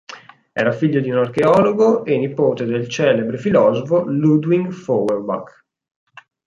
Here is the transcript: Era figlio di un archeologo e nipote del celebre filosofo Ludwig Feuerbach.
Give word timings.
Era 0.51 0.71
figlio 0.71 0.99
di 0.99 1.11
un 1.11 1.19
archeologo 1.19 2.03
e 2.05 2.17
nipote 2.17 2.65
del 2.65 2.89
celebre 2.89 3.37
filosofo 3.37 4.03
Ludwig 4.07 4.71
Feuerbach. 4.71 5.65